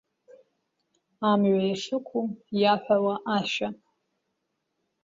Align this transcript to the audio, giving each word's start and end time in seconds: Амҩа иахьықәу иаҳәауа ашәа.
Амҩа 1.29 1.59
иахьықәу 1.67 2.25
иаҳәауа 2.61 3.15
ашәа. 3.37 3.67